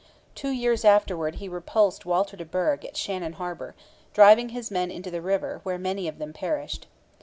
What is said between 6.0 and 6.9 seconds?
of them perished.